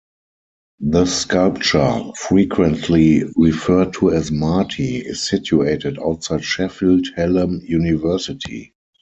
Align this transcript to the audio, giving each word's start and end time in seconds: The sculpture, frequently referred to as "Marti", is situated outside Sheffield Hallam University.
The 0.79 1.05
sculpture, 1.05 2.01
frequently 2.17 3.23
referred 3.35 3.93
to 3.99 4.09
as 4.13 4.31
"Marti", 4.31 4.97
is 4.97 5.21
situated 5.29 5.99
outside 5.99 6.43
Sheffield 6.43 7.05
Hallam 7.15 7.61
University. 7.63 8.73